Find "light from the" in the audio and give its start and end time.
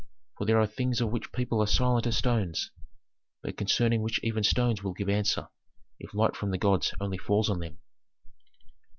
6.15-6.57